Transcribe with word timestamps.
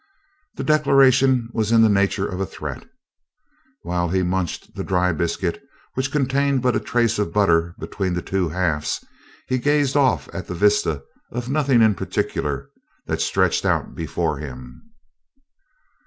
The 0.55 0.63
declaration 0.63 1.47
was 1.53 1.71
in 1.71 1.83
the 1.83 1.87
nature 1.87 2.27
of 2.27 2.39
a 2.39 2.45
threat. 2.47 2.87
While 3.83 4.09
he 4.09 4.23
munched 4.23 4.73
the 4.73 4.83
dry 4.83 5.11
biscuit, 5.11 5.61
which 5.93 6.11
contained 6.11 6.63
but 6.63 6.75
a 6.75 6.79
trace 6.79 7.19
of 7.19 7.31
butter 7.31 7.75
between 7.77 8.15
the 8.15 8.23
two 8.23 8.49
halves, 8.49 9.05
he 9.47 9.59
gazed 9.59 9.95
off 9.95 10.27
at 10.33 10.47
the 10.47 10.55
vista 10.55 11.03
of 11.31 11.49
nothing 11.51 11.83
in 11.83 11.93
particular 11.93 12.71
that 13.05 13.21
stretched 13.21 13.63
out 13.63 13.93
before 13.93 14.39
him. 14.39 14.89